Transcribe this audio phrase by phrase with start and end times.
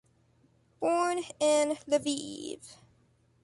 [0.79, 2.63] Born in Lviv.